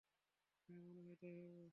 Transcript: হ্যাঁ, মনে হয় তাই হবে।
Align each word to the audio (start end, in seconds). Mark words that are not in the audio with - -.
হ্যাঁ, 0.69 0.81
মনে 0.87 1.01
হয় 1.03 1.17
তাই 1.21 1.33
হবে। 1.37 1.65